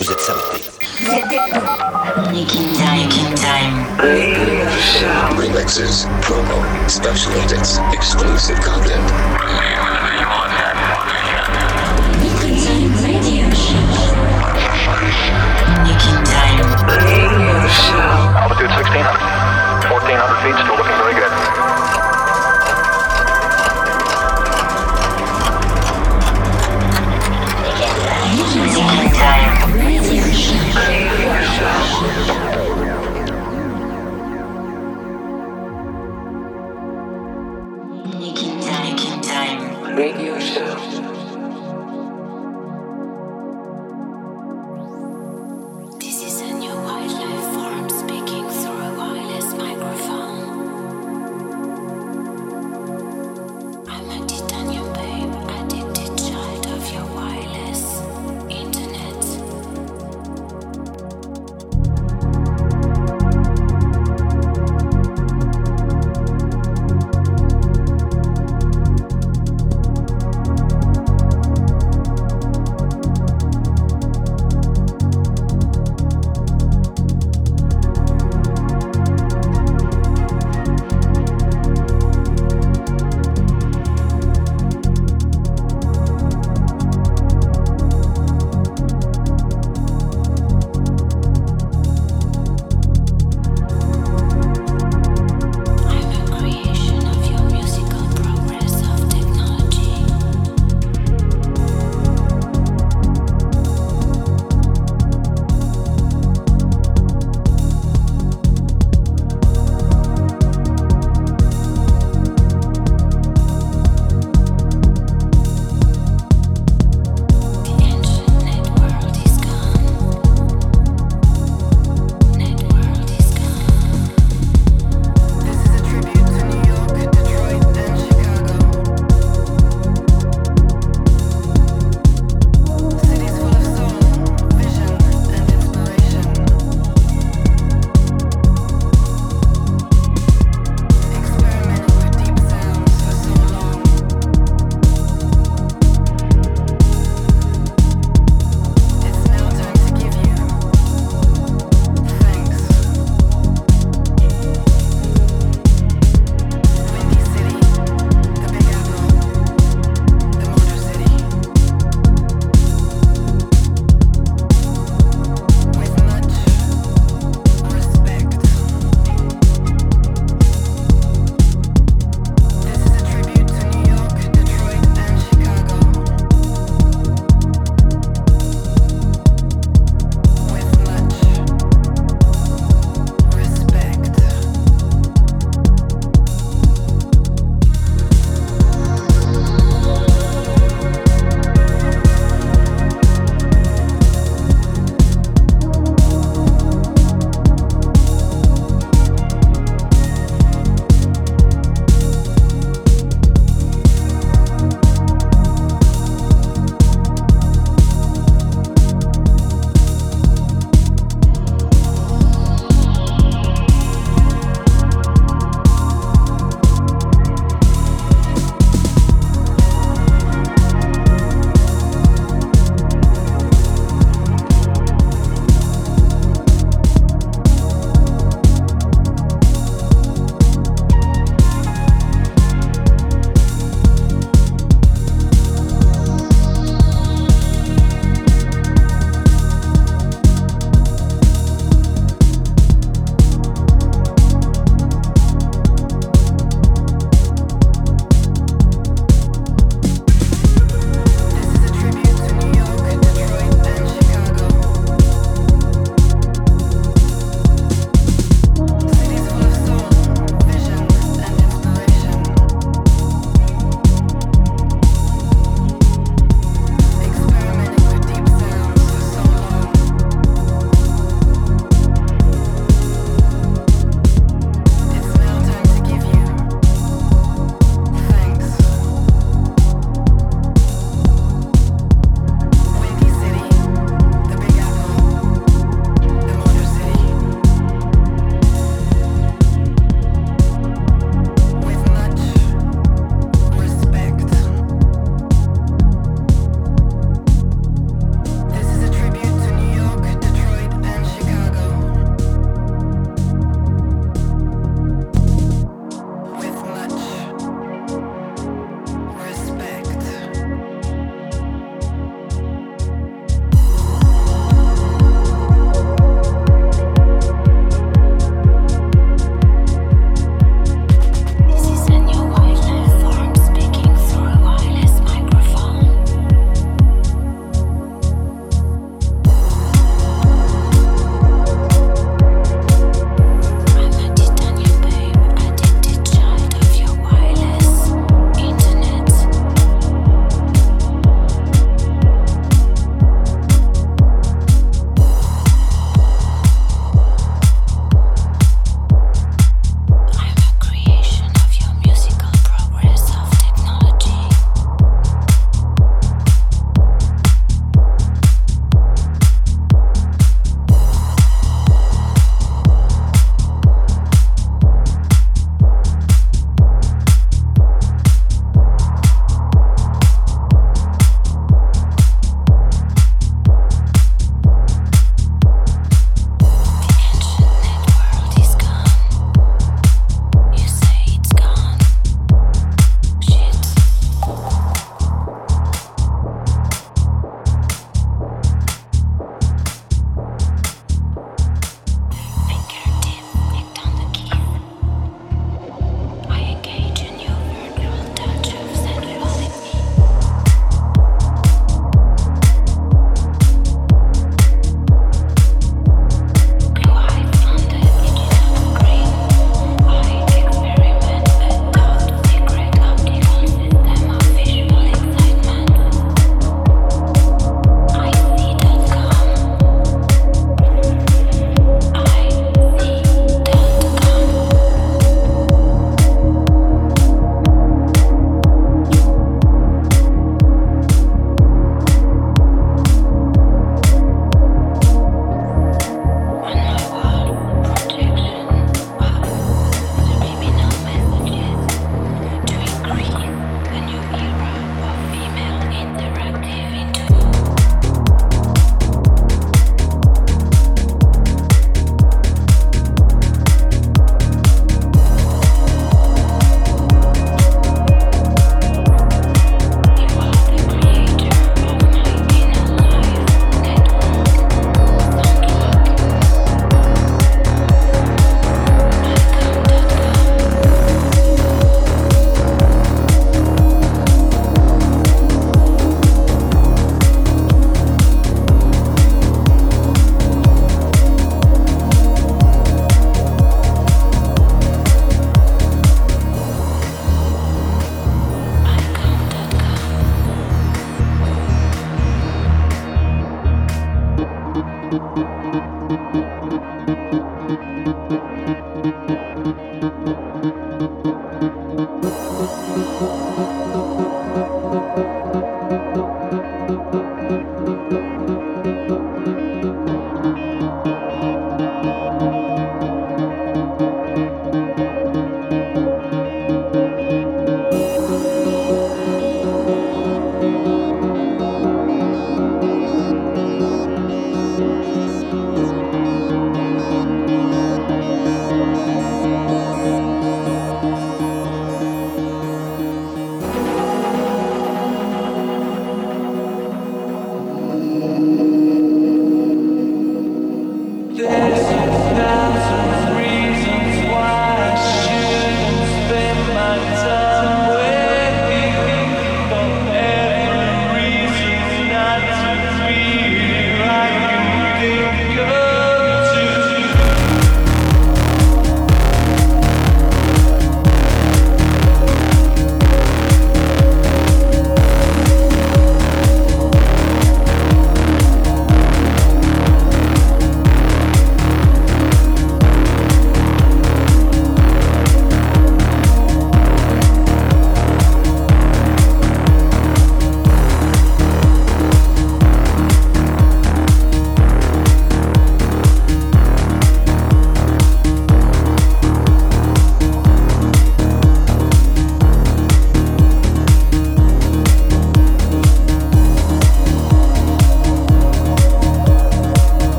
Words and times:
Vous 0.00 0.12
êtes 0.12 0.20
saboté. 0.20 0.64
Nick 2.32 2.54
In 2.54 2.72
Time. 2.74 3.08
Nick 3.08 3.18
In 3.18 3.34
Time. 3.34 3.86
Remixes, 5.36 6.06
promo, 6.22 6.62
special 6.88 7.32
edits, 7.42 7.80
exclusive 7.92 8.60
content. 8.60 9.02
Nick 12.20 12.42
In 12.44 12.56
Time 12.62 12.92
Radio 13.02 13.50
Show. 13.50 13.82
Nick 15.82 16.04
In 16.06 16.22
Time. 16.24 16.68
Altitude 18.38 18.70
1600. 18.70 19.48
1400 19.88 20.42
feet, 20.42 20.54
still 20.62 20.76
looking 20.76 20.98
very 20.98 21.14
good. 21.14 21.37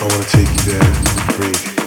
I 0.00 0.04
wanna 0.04 0.24
take 0.24 0.48
you 0.48 0.72
there, 0.72 1.36
break. 1.36 1.77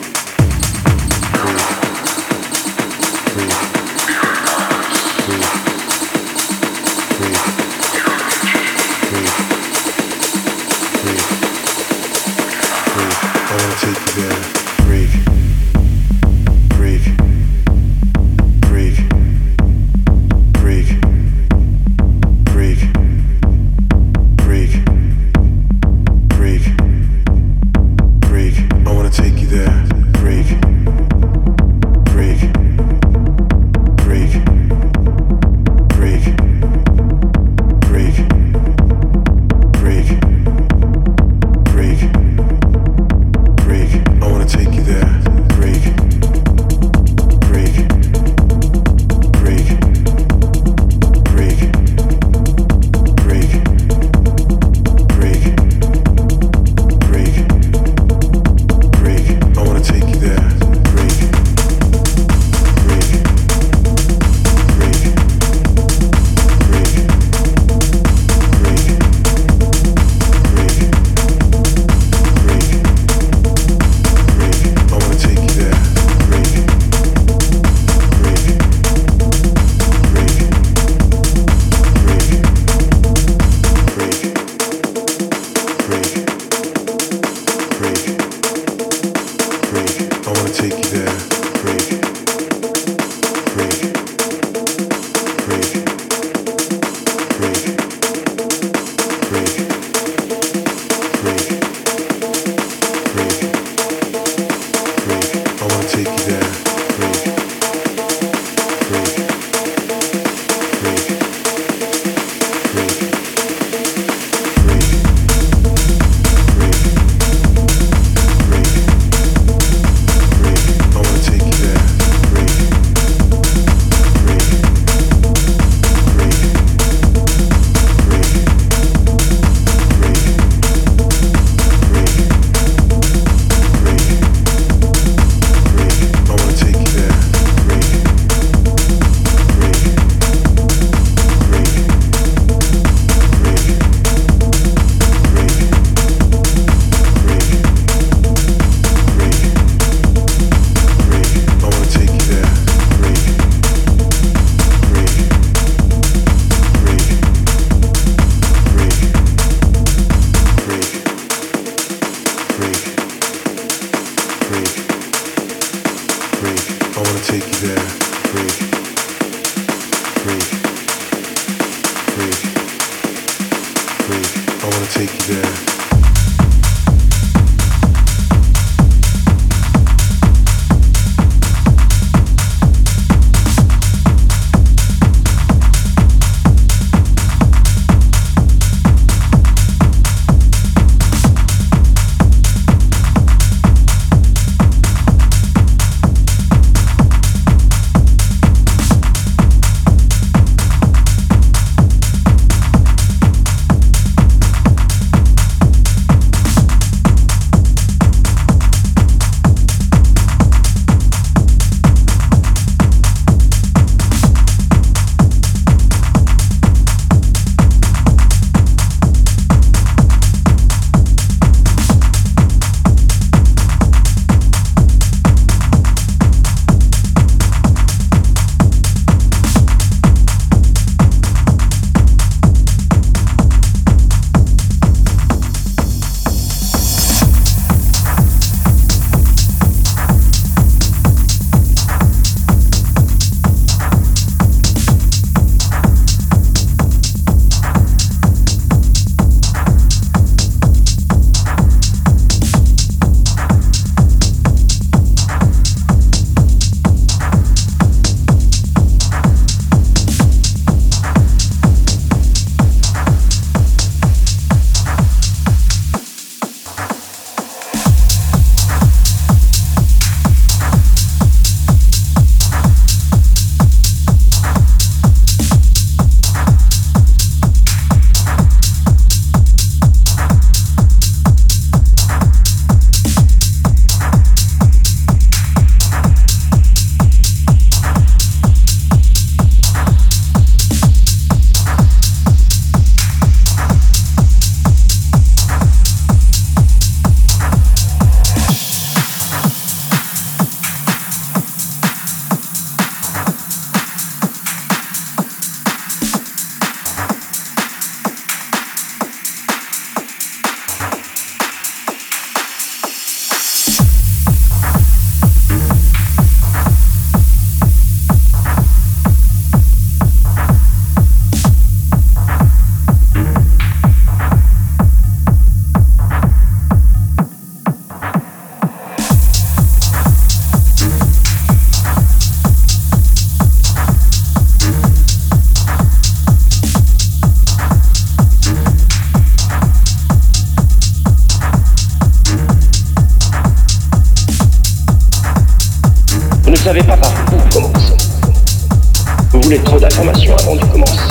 D'informations 349.79 350.35
avant 350.37 350.55
de 350.55 350.65
commencer. 350.65 351.10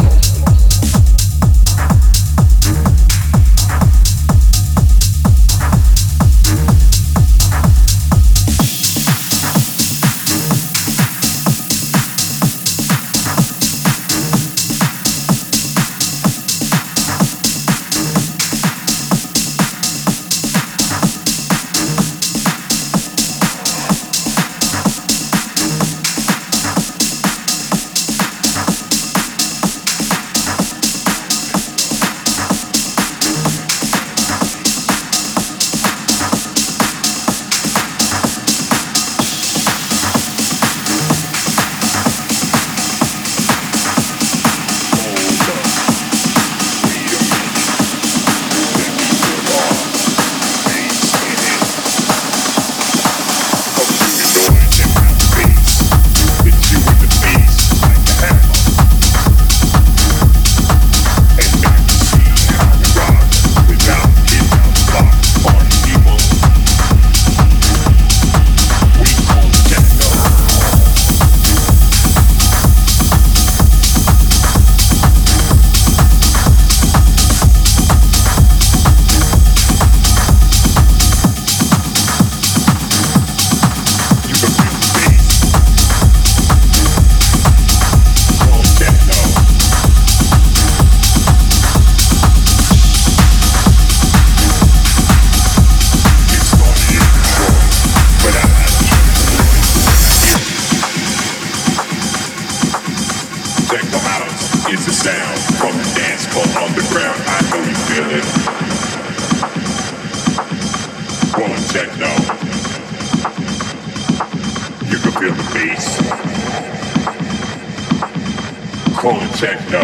call 119.01 119.19
it 119.23 119.31
techno. 119.33 119.81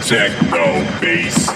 Techno 0.00 0.64
bass. 1.02 1.50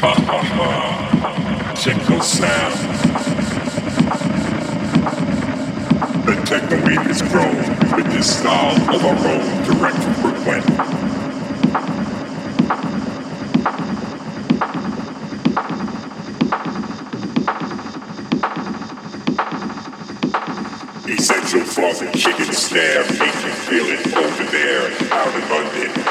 Ha 0.00 0.12
ha 0.28 0.38
ha. 0.42 1.72
Techno 1.76 2.20
sound. 2.20 2.74
The 6.26 6.34
techno 6.44 6.76
beat 6.84 7.10
is 7.10 7.22
grown 7.22 7.56
with 7.96 8.12
this 8.12 8.38
style 8.38 8.76
of 8.94 9.02
our 9.02 9.16
own 9.32 9.64
direct 9.64 9.96
from 9.96 10.20
Brooklyn. 10.20 10.95
Flaws 21.76 22.00
chicken 22.14 22.50
staff 22.54 23.06
make 23.20 23.34
you 23.44 23.52
feel 23.68 23.84
it 23.84 24.16
over 24.16 24.44
there, 24.50 24.86
out 25.12 25.28
and 25.34 25.50
London. 25.50 26.05